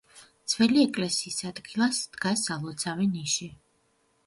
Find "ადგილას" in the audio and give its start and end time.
1.51-2.01